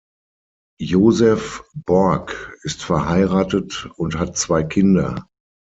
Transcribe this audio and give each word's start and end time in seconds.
Joseph 0.81 1.61
Borġ 1.85 2.29
ist 2.65 2.83
verheiratet 2.85 3.87
und 3.97 4.17
hat 4.17 4.35
zwei 4.35 4.63
Kinder. 4.63 5.27